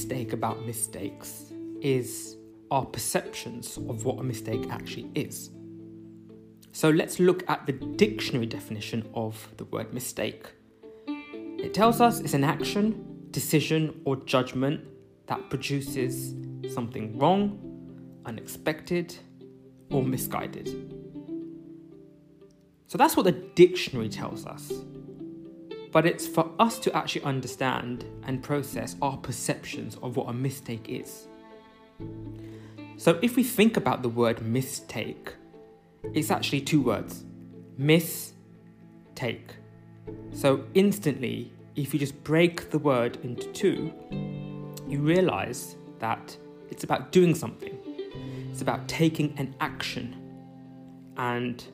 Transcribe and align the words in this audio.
mistake 0.00 0.32
about 0.32 0.64
mistakes 0.64 1.52
is 1.82 2.34
our 2.70 2.86
perceptions 2.86 3.76
of 3.76 4.06
what 4.06 4.18
a 4.18 4.22
mistake 4.22 4.66
actually 4.70 5.10
is. 5.14 5.50
So 6.72 6.88
let's 6.88 7.20
look 7.20 7.44
at 7.50 7.66
the 7.66 7.72
dictionary 7.72 8.46
definition 8.46 9.06
of 9.12 9.46
the 9.58 9.66
word 9.66 9.92
mistake. 9.92 10.46
It 11.06 11.74
tells 11.74 12.00
us 12.00 12.20
it's 12.20 12.32
an 12.32 12.44
action, 12.44 13.26
decision, 13.30 14.00
or 14.06 14.16
judgment 14.16 14.80
that 15.26 15.50
produces 15.50 16.34
something 16.72 17.18
wrong, 17.18 17.60
unexpected, 18.24 19.14
or 19.90 20.02
misguided. 20.02 20.66
So 22.86 22.96
that's 22.96 23.18
what 23.18 23.24
the 23.24 23.32
dictionary 23.32 24.08
tells 24.08 24.46
us. 24.46 24.72
But 25.92 26.06
it's 26.06 26.26
for 26.26 26.50
us 26.58 26.78
to 26.80 26.96
actually 26.96 27.22
understand 27.22 28.04
and 28.24 28.42
process 28.42 28.96
our 29.02 29.16
perceptions 29.16 29.96
of 30.02 30.16
what 30.16 30.28
a 30.28 30.32
mistake 30.32 30.88
is. 30.88 31.26
So 32.96 33.18
if 33.22 33.36
we 33.36 33.42
think 33.42 33.76
about 33.76 34.02
the 34.02 34.08
word 34.08 34.42
mistake, 34.42 35.34
it's 36.14 36.30
actually 36.30 36.60
two 36.60 36.80
words 36.82 37.24
miss, 37.76 38.34
take. 39.14 39.54
So 40.32 40.64
instantly, 40.74 41.50
if 41.76 41.94
you 41.94 42.00
just 42.00 42.22
break 42.24 42.70
the 42.70 42.78
word 42.78 43.16
into 43.22 43.46
two, 43.52 43.92
you 44.86 44.98
realize 45.00 45.76
that 45.98 46.36
it's 46.70 46.84
about 46.84 47.10
doing 47.10 47.34
something, 47.34 47.76
it's 48.50 48.60
about 48.60 48.86
taking 48.86 49.34
an 49.38 49.54
action. 49.60 50.16
And 51.16 51.64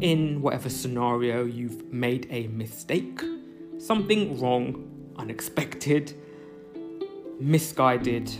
in 0.00 0.42
whatever 0.42 0.68
scenario 0.68 1.44
you've 1.44 1.90
made 1.92 2.26
a 2.30 2.48
mistake, 2.48 3.22
something 3.78 4.40
wrong, 4.40 5.12
unexpected, 5.16 6.14
misguided, 7.40 8.30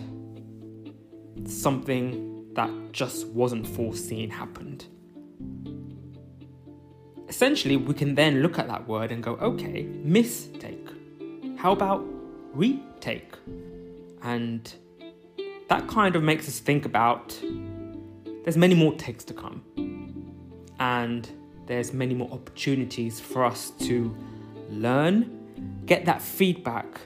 something 1.45 2.55
that 2.55 2.71
just 2.93 3.27
wasn't 3.29 3.67
foreseen 3.67 4.31
happened. 4.31 4.87
Essentially, 7.29 7.77
we 7.77 7.93
can 7.93 8.15
then 8.15 8.43
look 8.43 8.59
at 8.59 8.69
that 8.69 8.87
word 8.89 9.13
and 9.13 9.23
go, 9.23 9.33
okay, 9.35 9.83
mistake. 9.83 10.89
How 11.57 11.73
about 11.73 12.05
retake? 12.53 13.35
And 14.23 14.73
that 15.69 15.87
kind 15.89 16.17
of 16.17 16.23
makes 16.23 16.49
us 16.49 16.59
think 16.59 16.85
about 16.85 17.39
there's 18.45 18.57
many 18.57 18.75
more 18.75 18.95
takes 18.95 19.25
to 19.25 19.35
come. 19.35 19.63
And 20.79 21.29
there's 21.67 21.93
many 21.93 22.15
more 22.15 22.31
opportunities 22.31 23.19
for 23.19 23.45
us 23.45 23.71
to 23.81 24.17
learn, 24.71 25.83
get 25.87 26.05
that 26.05 26.21
feedback 26.21 27.01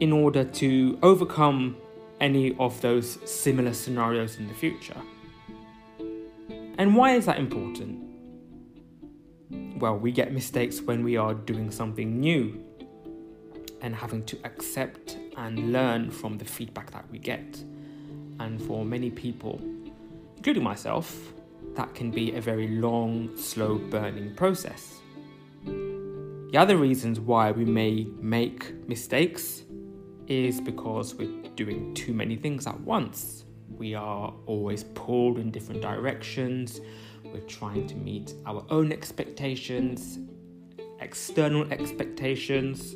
in 0.00 0.12
order 0.12 0.44
to 0.44 0.98
overcome 1.02 1.76
any 2.20 2.56
of 2.58 2.80
those 2.80 3.18
similar 3.30 3.72
scenarios 3.72 4.36
in 4.36 4.48
the 4.48 4.54
future. 4.54 5.00
And 6.78 6.94
why 6.94 7.14
is 7.14 7.26
that 7.26 7.38
important? 7.38 8.02
Well, 9.78 9.98
we 9.98 10.12
get 10.12 10.32
mistakes 10.32 10.80
when 10.80 11.04
we 11.04 11.16
are 11.16 11.34
doing 11.34 11.70
something 11.70 12.20
new 12.20 12.62
and 13.80 13.94
having 13.94 14.24
to 14.24 14.38
accept 14.44 15.18
and 15.36 15.72
learn 15.72 16.10
from 16.10 16.38
the 16.38 16.44
feedback 16.44 16.90
that 16.90 17.04
we 17.10 17.18
get. 17.18 17.62
And 18.40 18.60
for 18.60 18.84
many 18.84 19.10
people, 19.10 19.60
including 20.36 20.62
myself, 20.62 21.32
that 21.74 21.94
can 21.94 22.10
be 22.10 22.34
a 22.34 22.40
very 22.40 22.68
long, 22.68 23.36
slow 23.36 23.76
burning 23.76 24.34
process. 24.34 25.00
The 26.56 26.62
other 26.62 26.78
reasons 26.78 27.20
why 27.20 27.50
we 27.50 27.66
may 27.66 28.06
make 28.18 28.88
mistakes 28.88 29.64
is 30.26 30.58
because 30.58 31.14
we're 31.14 31.42
doing 31.54 31.92
too 31.92 32.14
many 32.14 32.34
things 32.34 32.66
at 32.66 32.80
once. 32.80 33.44
We 33.68 33.92
are 33.94 34.32
always 34.46 34.84
pulled 34.84 35.38
in 35.38 35.50
different 35.50 35.82
directions. 35.82 36.80
We're 37.22 37.40
trying 37.40 37.86
to 37.88 37.94
meet 37.96 38.32
our 38.46 38.64
own 38.70 38.90
expectations, 38.90 40.18
external 41.00 41.70
expectations, 41.70 42.94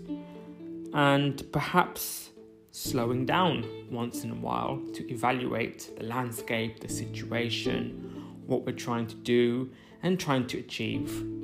and 0.95 1.45
perhaps 1.53 2.31
slowing 2.71 3.27
down 3.27 3.67
once 3.91 4.25
in 4.25 4.31
a 4.31 4.37
while 4.37 4.81
to 4.95 5.07
evaluate 5.13 5.91
the 5.99 6.05
landscape, 6.05 6.81
the 6.81 6.89
situation, 6.89 8.39
what 8.47 8.65
we're 8.65 8.73
trying 8.73 9.07
to 9.09 9.17
do, 9.17 9.71
and 10.03 10.19
trying 10.19 10.47
to 10.47 10.59
achieve 10.59 11.40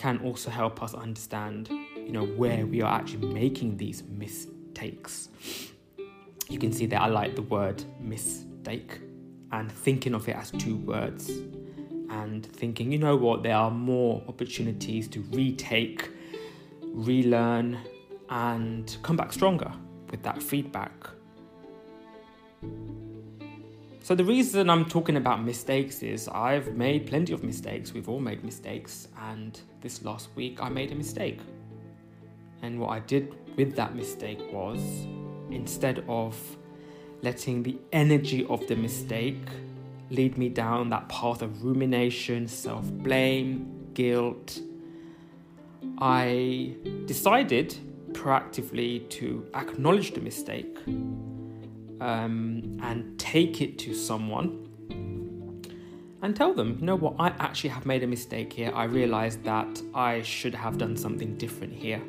can 0.00 0.18
also 0.24 0.48
help 0.48 0.82
us 0.82 0.94
understand, 0.94 1.68
you 1.68 2.10
know, 2.10 2.24
where 2.24 2.64
we 2.64 2.80
are 2.80 2.98
actually 2.98 3.28
making 3.34 3.76
these 3.76 4.02
mistakes. 4.04 5.28
You 6.48 6.58
can 6.58 6.72
see 6.72 6.86
that 6.86 7.02
I 7.02 7.08
like 7.08 7.36
the 7.36 7.42
word 7.42 7.84
mistake 8.00 8.98
and 9.52 9.70
thinking 9.70 10.14
of 10.14 10.26
it 10.26 10.36
as 10.36 10.52
two 10.52 10.76
words 10.76 11.28
and 12.08 12.46
thinking, 12.46 12.90
you 12.90 12.98
know 12.98 13.14
what, 13.14 13.42
there 13.42 13.54
are 13.54 13.70
more 13.70 14.22
opportunities 14.26 15.06
to 15.08 15.20
retake, 15.32 16.08
relearn, 16.82 17.76
and 18.30 18.96
come 19.02 19.18
back 19.18 19.34
stronger 19.34 19.70
with 20.10 20.22
that 20.22 20.42
feedback. 20.42 20.94
So, 24.02 24.14
the 24.14 24.24
reason 24.24 24.70
I'm 24.70 24.86
talking 24.86 25.16
about 25.16 25.44
mistakes 25.44 26.02
is 26.02 26.26
I've 26.26 26.74
made 26.74 27.06
plenty 27.06 27.34
of 27.34 27.44
mistakes. 27.44 27.92
We've 27.92 28.08
all 28.08 28.18
made 28.18 28.42
mistakes. 28.42 29.08
And 29.20 29.60
this 29.82 30.02
last 30.02 30.30
week, 30.34 30.62
I 30.62 30.70
made 30.70 30.90
a 30.90 30.94
mistake. 30.94 31.40
And 32.62 32.80
what 32.80 32.90
I 32.90 33.00
did 33.00 33.34
with 33.56 33.76
that 33.76 33.94
mistake 33.94 34.40
was 34.50 34.80
instead 35.50 36.02
of 36.08 36.34
letting 37.20 37.62
the 37.62 37.78
energy 37.92 38.46
of 38.46 38.66
the 38.68 38.76
mistake 38.76 39.42
lead 40.08 40.38
me 40.38 40.48
down 40.48 40.88
that 40.88 41.06
path 41.10 41.42
of 41.42 41.62
rumination, 41.62 42.48
self 42.48 42.90
blame, 42.90 43.90
guilt, 43.92 44.60
I 45.98 46.74
decided 47.04 47.76
proactively 48.12 49.08
to 49.10 49.46
acknowledge 49.54 50.12
the 50.12 50.20
mistake 50.22 50.78
um, 52.00 52.78
and 52.82 53.18
take 53.18 53.60
it 53.60 53.78
to 53.80 53.94
someone 53.94 54.66
and 56.22 56.36
tell 56.36 56.52
them, 56.52 56.76
you 56.78 56.86
know 56.86 56.96
what, 56.96 57.14
I 57.18 57.28
actually 57.38 57.70
have 57.70 57.86
made 57.86 58.02
a 58.02 58.06
mistake 58.06 58.52
here. 58.52 58.72
I 58.74 58.84
realized 58.84 59.42
that 59.44 59.80
I 59.94 60.20
should 60.22 60.54
have 60.54 60.76
done 60.76 60.96
something 60.96 61.36
different 61.38 61.72
here. 61.72 62.02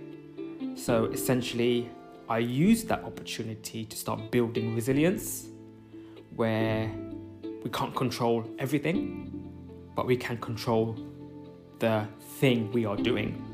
So 0.75 1.05
essentially, 1.05 1.89
I 2.27 2.39
used 2.39 2.87
that 2.89 3.03
opportunity 3.03 3.85
to 3.85 3.97
start 3.97 4.31
building 4.31 4.75
resilience 4.75 5.47
where 6.35 6.91
we 7.63 7.69
can't 7.69 7.95
control 7.95 8.45
everything, 8.59 9.31
but 9.95 10.05
we 10.05 10.17
can 10.17 10.37
control 10.37 10.97
the 11.79 12.07
thing 12.39 12.71
we 12.71 12.85
are 12.85 12.97
doing 12.97 13.50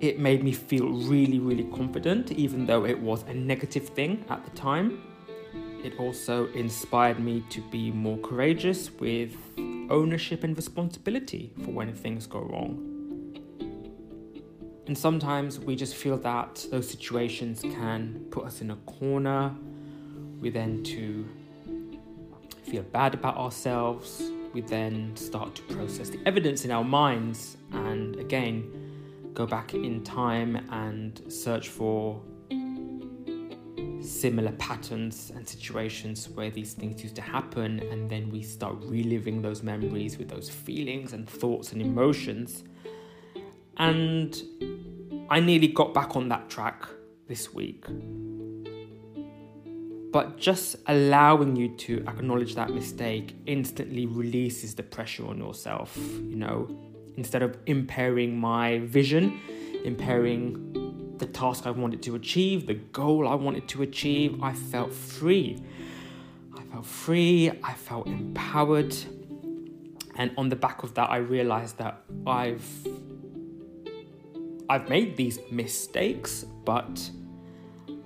it 0.00 0.18
made 0.18 0.42
me 0.42 0.52
feel 0.52 0.88
really, 0.88 1.38
really 1.38 1.64
confident, 1.64 2.32
even 2.32 2.64
though 2.64 2.86
it 2.86 2.98
was 2.98 3.22
a 3.24 3.34
negative 3.34 3.88
thing 3.90 4.24
at 4.30 4.42
the 4.44 4.50
time. 4.52 5.02
It 5.84 5.98
also 5.98 6.46
inspired 6.52 7.20
me 7.20 7.44
to 7.50 7.60
be 7.70 7.90
more 7.90 8.18
courageous 8.18 8.90
with 8.90 9.36
ownership 9.90 10.42
and 10.42 10.56
responsibility 10.56 11.52
for 11.64 11.72
when 11.72 11.92
things 11.92 12.26
go 12.26 12.40
wrong. 12.40 12.86
And 14.86 14.96
sometimes 14.96 15.60
we 15.60 15.76
just 15.76 15.94
feel 15.94 16.16
that 16.18 16.66
those 16.70 16.88
situations 16.88 17.60
can 17.60 18.24
put 18.30 18.44
us 18.44 18.60
in 18.62 18.70
a 18.70 18.76
corner. 18.76 19.54
We 20.40 20.48
then 20.48 20.82
to 20.84 21.28
feel 22.62 22.82
bad 22.84 23.14
about 23.14 23.36
ourselves. 23.36 24.30
We 24.54 24.62
then 24.62 25.14
start 25.16 25.54
to 25.56 25.62
process 25.74 26.08
the 26.08 26.20
evidence 26.26 26.64
in 26.64 26.70
our 26.70 26.84
minds 26.84 27.56
and 27.72 28.16
again 28.16 28.79
go 29.40 29.46
back 29.46 29.72
in 29.72 30.04
time 30.04 30.56
and 30.70 31.22
search 31.32 31.68
for 31.70 32.20
similar 34.02 34.52
patterns 34.52 35.32
and 35.34 35.48
situations 35.48 36.28
where 36.28 36.50
these 36.50 36.74
things 36.74 37.02
used 37.02 37.16
to 37.16 37.22
happen, 37.22 37.80
and 37.90 38.10
then 38.10 38.28
we 38.28 38.42
start 38.42 38.76
reliving 38.80 39.40
those 39.40 39.62
memories 39.62 40.18
with 40.18 40.28
those 40.28 40.50
feelings 40.50 41.14
and 41.14 41.26
thoughts 41.26 41.72
and 41.72 41.80
emotions. 41.80 42.64
And 43.78 44.36
I 45.30 45.40
nearly 45.40 45.68
got 45.68 45.94
back 45.94 46.16
on 46.16 46.28
that 46.28 46.50
track 46.50 46.86
this 47.26 47.54
week. 47.54 47.86
But 50.12 50.36
just 50.36 50.76
allowing 50.86 51.56
you 51.56 51.68
to 51.86 52.04
acknowledge 52.06 52.56
that 52.56 52.68
mistake 52.68 53.36
instantly 53.46 54.04
releases 54.04 54.74
the 54.74 54.82
pressure 54.82 55.26
on 55.26 55.38
yourself. 55.38 55.96
You 55.96 56.36
know, 56.36 56.89
instead 57.16 57.42
of 57.42 57.56
impairing 57.66 58.38
my 58.38 58.78
vision, 58.80 59.40
impairing 59.84 61.14
the 61.18 61.26
task 61.26 61.66
I 61.66 61.70
wanted 61.70 62.02
to 62.04 62.14
achieve, 62.14 62.66
the 62.66 62.74
goal 62.74 63.28
I 63.28 63.34
wanted 63.34 63.68
to 63.68 63.82
achieve, 63.82 64.42
I 64.42 64.52
felt 64.52 64.92
free. 64.92 65.62
I 66.56 66.62
felt 66.62 66.86
free, 66.86 67.50
I 67.62 67.74
felt 67.74 68.06
empowered. 68.06 68.96
And 70.16 70.32
on 70.36 70.48
the 70.48 70.56
back 70.56 70.82
of 70.82 70.94
that, 70.94 71.10
I 71.10 71.18
realized 71.18 71.78
that 71.78 72.02
I've 72.26 72.66
I've 74.68 74.88
made 74.88 75.16
these 75.16 75.38
mistakes, 75.50 76.44
but 76.64 77.10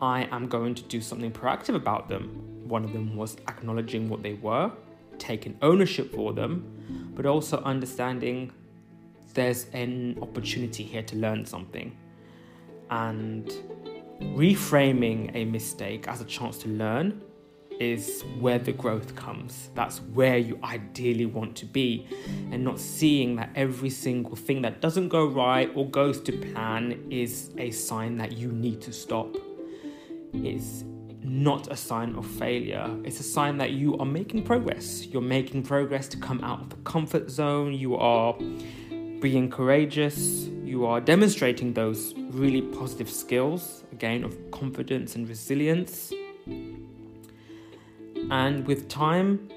I 0.00 0.26
am 0.32 0.48
going 0.48 0.74
to 0.74 0.82
do 0.84 1.00
something 1.00 1.30
proactive 1.30 1.74
about 1.74 2.08
them. 2.08 2.68
One 2.68 2.84
of 2.84 2.92
them 2.92 3.16
was 3.16 3.36
acknowledging 3.48 4.08
what 4.08 4.22
they 4.22 4.34
were, 4.34 4.72
taking 5.18 5.58
ownership 5.60 6.14
for 6.14 6.32
them, 6.32 7.12
but 7.14 7.26
also 7.26 7.62
understanding 7.64 8.50
there's 9.34 9.66
an 9.72 10.18
opportunity 10.22 10.82
here 10.82 11.02
to 11.02 11.16
learn 11.16 11.44
something. 11.44 11.96
And 12.90 13.50
reframing 14.20 15.34
a 15.34 15.44
mistake 15.44 16.08
as 16.08 16.20
a 16.20 16.24
chance 16.24 16.58
to 16.58 16.68
learn 16.68 17.22
is 17.80 18.22
where 18.38 18.58
the 18.58 18.72
growth 18.72 19.16
comes. 19.16 19.70
That's 19.74 20.00
where 20.00 20.38
you 20.38 20.58
ideally 20.62 21.26
want 21.26 21.56
to 21.56 21.66
be, 21.66 22.06
and 22.52 22.62
not 22.62 22.78
seeing 22.78 23.34
that 23.36 23.50
every 23.56 23.90
single 23.90 24.36
thing 24.36 24.62
that 24.62 24.80
doesn't 24.80 25.08
go 25.08 25.26
right 25.26 25.70
or 25.74 25.88
goes 25.90 26.20
to 26.20 26.32
plan 26.32 27.04
is 27.10 27.50
a 27.58 27.72
sign 27.72 28.16
that 28.18 28.32
you 28.32 28.52
need 28.52 28.80
to 28.82 28.92
stop. 28.92 29.34
It's 30.32 30.84
not 31.22 31.72
a 31.72 31.76
sign 31.76 32.14
of 32.14 32.26
failure, 32.26 32.88
it's 33.02 33.18
a 33.18 33.24
sign 33.24 33.58
that 33.58 33.72
you 33.72 33.96
are 33.98 34.06
making 34.06 34.44
progress. 34.44 35.06
You're 35.06 35.22
making 35.22 35.64
progress 35.64 36.06
to 36.08 36.16
come 36.16 36.40
out 36.44 36.60
of 36.60 36.70
the 36.70 36.76
comfort 36.76 37.30
zone, 37.30 37.72
you 37.72 37.96
are 37.96 38.36
being 39.24 39.48
courageous, 39.48 40.50
you 40.66 40.84
are 40.84 41.00
demonstrating 41.00 41.72
those 41.72 42.12
really 42.28 42.60
positive 42.60 43.08
skills, 43.08 43.82
again, 43.90 44.22
of 44.22 44.36
confidence 44.50 45.16
and 45.16 45.26
resilience. 45.26 46.12
And 48.30 48.66
with 48.66 48.86
time 48.90 49.48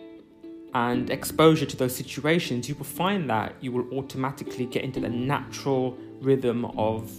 and 0.74 1.10
exposure 1.10 1.66
to 1.66 1.76
those 1.76 1.94
situations, 1.94 2.70
you 2.70 2.76
will 2.76 2.86
find 2.86 3.30
that 3.30 3.56
you 3.60 3.74
will 3.74 3.86
automatically 4.00 4.66
get 4.68 4.86
into 4.86 5.02
the 5.02 5.10
natural 5.10 5.98
rhythm 6.22 6.64
of 6.78 7.12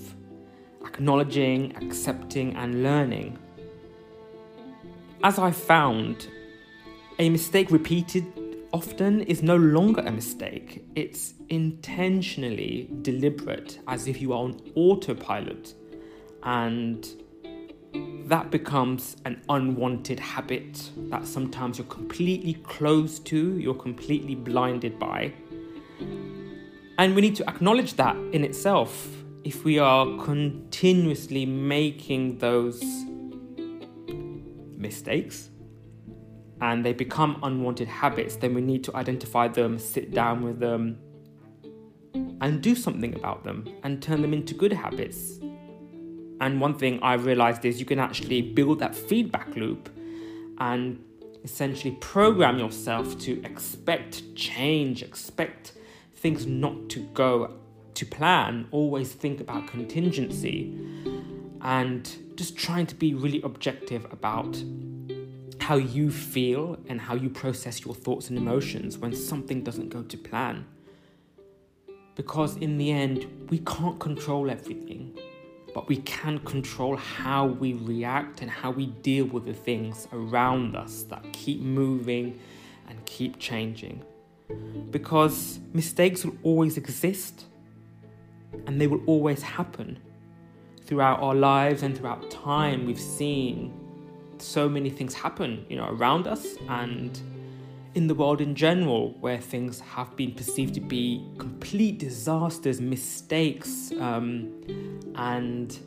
acknowledging, 0.87 1.77
accepting, 1.77 2.57
and 2.57 2.83
learning. 2.83 3.39
As 5.23 5.39
I 5.39 5.51
found, 5.51 6.29
a 7.19 7.29
mistake 7.29 7.71
repeated 7.71 8.25
often 8.73 9.23
is 9.23 9.43
no 9.43 9.57
longer 9.57 10.03
a 10.03 10.11
mistake. 10.11 10.85
It's 10.95 11.35
intentionally 11.49 12.89
deliberate, 13.03 13.79
as 13.89 14.07
if 14.07 14.21
you 14.21 14.33
are 14.33 14.45
on 14.45 14.61
autopilot. 14.75 15.75
And 16.43 17.07
that 18.27 18.51
becomes 18.51 19.17
an 19.25 19.43
unwanted 19.49 20.21
habit 20.21 20.91
that 21.11 21.27
sometimes 21.27 21.79
you're 21.79 21.87
completely 21.87 22.55
closed 22.55 23.25
to, 23.27 23.59
you're 23.59 23.75
completely 23.75 24.35
blinded 24.35 24.99
by. 24.99 25.33
And 26.99 27.15
we 27.15 27.23
need 27.23 27.37
to 27.37 27.49
acknowledge 27.49 27.95
that 27.95 28.17
in 28.33 28.45
itself. 28.45 29.09
If 29.45 29.65
we 29.65 29.79
are 29.79 30.05
continuously 30.25 31.47
making 31.47 32.39
those 32.39 32.83
mistakes, 34.77 35.51
and 36.61 36.85
they 36.85 36.93
become 36.93 37.39
unwanted 37.43 37.89
habits, 37.89 38.37
then 38.37 38.55
we 38.55 38.61
need 38.61 38.85
to 38.85 38.97
identify 38.97 39.49
them, 39.49 39.79
sit 39.79 40.13
down 40.13 40.43
with 40.43 40.59
them, 40.59 40.99
and 42.41 42.63
do 42.63 42.75
something 42.75 43.15
about 43.15 43.45
them 43.45 43.69
and 43.83 44.03
turn 44.03 44.23
them 44.23 44.33
into 44.33 44.55
good 44.55 44.73
habits. 44.73 45.39
And 46.41 46.61
one 46.61 46.75
thing 46.75 47.01
I 47.03 47.15
realized 47.15 47.65
is 47.65 47.81
you 47.81 47.87
can 47.87 47.99
actually 47.99 48.43
build 48.43 48.79
that 48.79 48.95
feedback 48.95 49.55
loop 49.57 49.89
and 50.59 51.03
essentially 51.45 51.97
program 52.01 52.59
yourself 52.59 53.19
to 53.21 53.43
expect 53.45 54.35
change, 54.35 55.03
expect 55.03 55.73
things 56.15 56.47
not 56.47 56.89
to 56.91 57.01
go 57.15 57.55
to 57.95 58.07
plan, 58.07 58.67
always 58.71 59.13
think 59.13 59.41
about 59.41 59.67
contingency, 59.67 60.77
and 61.63 62.17
just 62.37 62.57
trying 62.57 62.87
to 62.87 62.95
be 62.95 63.15
really 63.15 63.43
objective 63.43 64.07
about 64.13 64.63
how 65.69 65.77
you 65.77 66.11
feel 66.11 66.79
and 66.89 66.99
how 66.99 67.15
you 67.15 67.29
process 67.29 67.85
your 67.85 67.95
thoughts 67.95 68.31
and 68.31 68.39
emotions 68.39 68.97
when 68.97 69.15
something 69.15 69.63
doesn't 69.63 69.91
go 69.91 70.03
to 70.03 70.17
plan. 70.17 70.65
Because 72.15 72.57
in 72.57 72.79
the 72.79 72.91
end, 72.91 73.27
we 73.51 73.59
can't 73.59 74.01
control 74.01 74.51
everything, 74.51 75.15
but 75.75 75.87
we 75.87 75.99
can 75.99 76.39
control 76.39 76.97
how 76.97 77.45
we 77.45 77.75
react 77.75 78.41
and 78.41 78.51
how 78.51 78.71
we 78.71 78.87
deal 78.87 79.27
with 79.27 79.45
the 79.45 79.53
things 79.53 80.09
around 80.11 80.75
us 80.75 81.03
that 81.11 81.23
keep 81.35 81.61
moving 81.61 82.41
and 82.89 83.05
keep 83.05 83.39
changing. 83.39 84.03
Because 84.91 85.61
mistakes 85.75 86.25
will 86.25 86.39
always 86.45 86.79
exist 86.79 87.45
and 88.67 88.81
they 88.81 88.87
will 88.87 89.05
always 89.05 89.43
happen. 89.43 89.99
Throughout 90.87 91.21
our 91.21 91.35
lives 91.35 91.83
and 91.83 91.95
throughout 91.95 92.31
time, 92.31 92.87
we've 92.87 92.99
seen 92.99 93.78
so 94.43 94.69
many 94.69 94.91
things 94.91 95.15
happen, 95.15 95.65
you 95.69 95.77
know, 95.77 95.89
around 95.89 96.27
us 96.27 96.57
and 96.69 97.21
in 97.95 98.07
the 98.07 98.15
world 98.15 98.41
in 98.41 98.55
general, 98.55 99.17
where 99.21 99.39
things 99.39 99.81
have 99.81 100.15
been 100.17 100.33
perceived 100.33 100.75
to 100.75 100.81
be 100.81 101.25
complete 101.39 101.99
disasters, 101.99 102.81
mistakes, 102.81 103.93
um, 103.99 104.53
and 105.17 105.79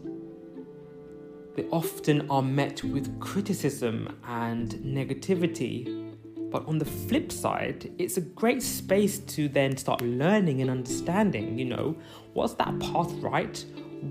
they 1.56 1.66
often 1.72 2.30
are 2.30 2.42
met 2.42 2.84
with 2.84 3.20
criticism 3.20 4.18
and 4.28 4.74
negativity. 4.84 6.12
But 6.50 6.66
on 6.68 6.78
the 6.78 6.86
flip 6.86 7.32
side, 7.32 7.92
it's 7.98 8.18
a 8.18 8.22
great 8.22 8.62
space 8.62 9.20
to 9.20 9.48
then 9.48 9.78
start 9.78 10.02
learning 10.02 10.62
and 10.62 10.70
understanding, 10.70 11.58
you 11.58 11.66
know, 11.66 11.96
was 12.34 12.56
that 12.58 12.78
path 12.80 13.12
right? 13.22 13.64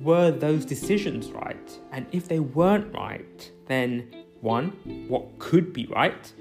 Were 0.03 0.31
those 0.31 0.65
decisions 0.65 1.31
right? 1.33 1.79
And 1.93 2.07
if 2.13 2.29
they 2.29 2.41
weren't 2.41 2.95
right, 2.95 3.51
then 3.67 4.20
one, 4.41 4.71
what 5.09 5.39
could 5.39 5.73
be 5.73 5.87
right? 5.87 6.33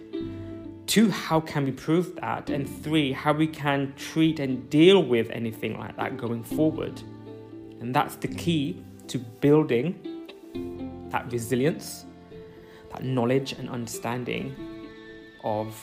Two, 0.88 1.10
how 1.12 1.40
can 1.40 1.66
we 1.66 1.72
prove 1.72 2.16
that? 2.16 2.50
And 2.50 2.68
three, 2.68 3.12
how 3.12 3.34
we 3.34 3.48
can 3.48 3.94
treat 3.96 4.40
and 4.40 4.70
deal 4.70 5.04
with 5.04 5.30
anything 5.30 5.78
like 5.78 5.96
that 5.98 6.18
going 6.18 6.44
forward. 6.44 7.02
And 7.80 7.94
that's 7.94 8.16
the 8.16 8.28
key 8.28 8.84
to 9.08 9.20
building 9.20 10.00
that 11.10 11.32
resilience, 11.32 12.06
that 12.92 13.04
knowledge 13.04 13.54
and 13.54 13.70
understanding 13.70 14.56
of 15.44 15.76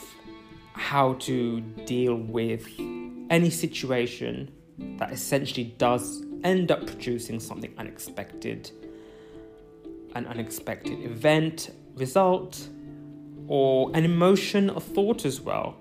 how 0.72 1.14
to 1.14 1.60
deal 1.86 2.16
with 2.16 2.67
any 3.31 3.50
situation 3.50 4.52
that 4.98 5.10
essentially 5.12 5.74
does 5.79 6.22
end 6.44 6.70
up 6.70 6.86
producing 6.86 7.41
something 7.41 7.72
unexpected, 7.79 8.70
an 10.14 10.26
unexpected 10.26 11.02
event, 11.05 11.70
result 11.96 12.69
or 13.48 13.91
an 13.94 14.05
emotion 14.05 14.70
or 14.70 14.81
thought 14.81 15.24
as 15.24 15.41
well. 15.41 15.76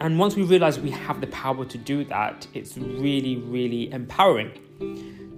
And 0.00 0.18
once 0.18 0.34
we 0.34 0.42
realize 0.42 0.80
we 0.80 0.90
have 0.90 1.20
the 1.20 1.28
power 1.28 1.64
to 1.64 1.78
do 1.78 2.04
that, 2.06 2.46
it's 2.54 2.76
really, 2.76 3.36
really 3.36 3.92
empowering 3.92 4.58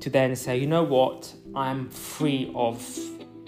to 0.01 0.11
then 0.11 0.35
say, 0.37 0.57
you 0.57 0.67
know 0.67 0.83
what, 0.83 1.33
I'm 1.55 1.91
free 1.91 2.51
of 2.55 2.83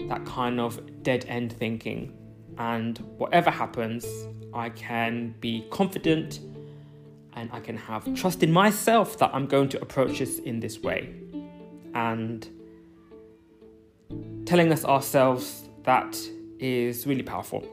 that 0.09 0.25
kind 0.25 0.59
of 0.59 1.03
dead 1.03 1.25
end 1.27 1.53
thinking. 1.53 2.13
And 2.57 2.97
whatever 3.17 3.49
happens, 3.49 4.05
I 4.53 4.69
can 4.69 5.35
be 5.39 5.65
confident 5.69 6.39
and 7.33 7.49
I 7.51 7.59
can 7.59 7.77
have 7.77 8.13
trust 8.15 8.41
in 8.41 8.51
myself 8.51 9.17
that 9.19 9.31
I'm 9.33 9.45
going 9.45 9.69
to 9.69 9.81
approach 9.81 10.19
this 10.19 10.39
in 10.39 10.59
this 10.59 10.79
way. 10.79 11.13
And 11.93 12.47
telling 14.47 14.71
us 14.71 14.85
ourselves 14.85 15.67
that 15.83 16.17
is 16.57 17.05
really 17.05 17.21
powerful. 17.21 17.67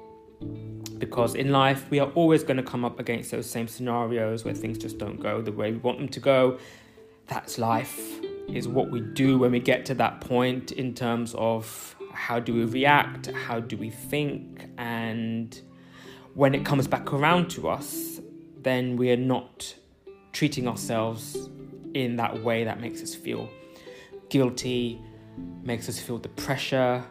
Because 0.99 1.37
in 1.37 1.52
life 1.52 1.88
we 1.88 2.00
are 2.00 2.11
always 2.16 2.43
going 2.43 2.57
to 2.57 2.64
come 2.64 2.85
up 2.85 2.99
against 2.99 3.31
those 3.31 3.49
same 3.49 3.69
scenarios 3.69 4.45
where 4.45 4.54
things 4.54 4.76
just 4.76 4.99
don't 4.99 5.21
go 5.21 5.40
the 5.40 5.52
way 5.52 5.71
we 5.71 5.78
want 5.78 5.99
them 5.99 6.09
to 6.09 6.19
go. 6.19 6.59
That's 7.28 7.59
life 7.59 8.21
is 8.49 8.66
what 8.66 8.90
we 8.90 9.00
do 9.00 9.38
when 9.38 9.52
we 9.52 9.61
get 9.61 9.87
to 9.87 9.95
that 9.95 10.21
point 10.21 10.73
in 10.73 10.95
terms 10.95 11.33
of 11.38 11.95
how 12.12 12.40
do 12.40 12.52
we 12.52 12.64
react 12.64 13.26
how 13.33 13.59
do 13.59 13.76
we 13.76 13.90
think 13.90 14.69
and 14.78 15.62
when 16.35 16.54
it 16.54 16.64
comes 16.64 16.87
back 16.87 17.12
around 17.12 17.49
to 17.49 17.69
us 17.69 18.21
then 18.62 18.97
we 18.97 19.11
are 19.11 19.16
not 19.16 19.75
treating 20.33 20.69
ourselves 20.69 21.49
in 21.95 22.16
that 22.16 22.43
way 22.45 22.62
that 22.62 22.81
makes 22.81 23.02
us 23.02 23.14
feel 23.14 23.49
guilty 24.28 25.00
makes 25.62 25.88
us 25.88 25.99
feel 25.99 26.19
the 26.19 26.29
pressure 26.31 27.05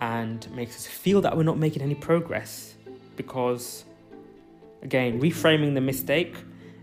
and 0.00 0.50
makes 0.54 0.76
us 0.76 0.86
feel 0.86 1.20
that 1.20 1.36
we're 1.36 1.42
not 1.42 1.58
making 1.58 1.82
any 1.82 1.94
progress 1.94 2.74
because 3.16 3.84
again 4.82 5.20
reframing 5.20 5.74
the 5.74 5.80
mistake 5.80 6.36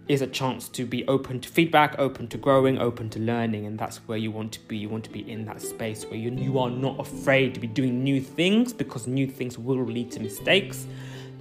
is 0.07 0.21
a 0.21 0.27
chance 0.27 0.69
to 0.69 0.85
be 0.85 1.07
open 1.07 1.39
to 1.39 1.49
feedback 1.49 1.95
open 1.97 2.27
to 2.27 2.37
growing 2.37 2.77
open 2.77 3.09
to 3.09 3.19
learning 3.19 3.65
and 3.65 3.79
that's 3.79 3.97
where 4.07 4.17
you 4.17 4.29
want 4.29 4.51
to 4.51 4.59
be. 4.61 4.77
You 4.77 4.89
want 4.89 5.03
to 5.05 5.09
be 5.09 5.29
in 5.29 5.45
that 5.45 5.61
space 5.61 6.05
where 6.05 6.19
you, 6.19 6.31
you 6.31 6.59
are 6.59 6.69
not 6.69 6.99
afraid 6.99 7.55
to 7.55 7.59
be 7.59 7.67
doing 7.67 8.03
new 8.03 8.21
things 8.21 8.71
because 8.71 9.07
new 9.07 9.25
things 9.25 9.57
will 9.57 9.83
lead 9.83 10.11
to 10.11 10.19
mistakes. 10.19 10.85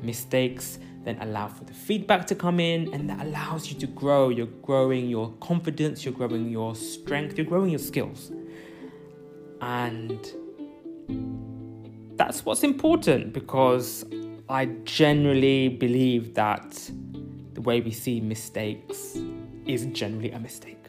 Mistakes 0.02 0.78
then 1.04 1.18
allow 1.20 1.48
for 1.48 1.64
the 1.64 1.74
feedback 1.74 2.26
to 2.28 2.34
come 2.34 2.58
in 2.58 2.92
and 2.94 3.10
that 3.10 3.20
allows 3.20 3.70
you 3.70 3.78
to 3.80 3.86
grow. 3.86 4.30
You're 4.30 4.46
growing 4.46 5.10
your 5.10 5.32
confidence 5.40 6.02
you're 6.04 6.14
growing 6.14 6.48
your 6.48 6.74
strength 6.74 7.36
you're 7.36 7.46
growing 7.46 7.68
your 7.68 7.78
skills 7.78 8.32
and 9.64 10.30
that's 12.16 12.44
what's 12.44 12.62
important 12.62 13.32
because 13.32 14.04
I 14.50 14.66
generally 14.84 15.68
believe 15.68 16.34
that 16.34 16.90
the 17.54 17.62
way 17.62 17.80
we 17.80 17.90
see 17.90 18.20
mistakes 18.20 19.16
is 19.66 19.86
generally 19.86 20.32
a 20.32 20.38
mistake. 20.38 20.84